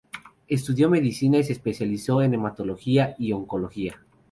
[0.47, 3.99] Estudió medicina y se especializó en hematología y oncología.